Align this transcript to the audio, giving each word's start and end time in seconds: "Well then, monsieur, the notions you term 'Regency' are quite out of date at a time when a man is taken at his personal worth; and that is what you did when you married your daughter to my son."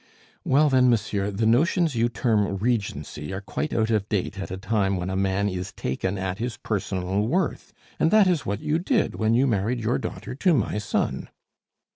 "Well 0.43 0.67
then, 0.67 0.89
monsieur, 0.89 1.29
the 1.29 1.45
notions 1.45 1.93
you 1.93 2.09
term 2.09 2.55
'Regency' 2.57 3.31
are 3.33 3.39
quite 3.39 3.71
out 3.71 3.91
of 3.91 4.09
date 4.09 4.39
at 4.39 4.49
a 4.49 4.57
time 4.57 4.97
when 4.97 5.11
a 5.11 5.15
man 5.15 5.47
is 5.47 5.73
taken 5.73 6.17
at 6.17 6.39
his 6.39 6.57
personal 6.57 7.27
worth; 7.27 7.71
and 7.99 8.09
that 8.09 8.25
is 8.25 8.43
what 8.43 8.61
you 8.61 8.79
did 8.79 9.13
when 9.13 9.35
you 9.35 9.45
married 9.45 9.79
your 9.81 9.99
daughter 9.99 10.33
to 10.33 10.55
my 10.55 10.79
son." 10.79 11.29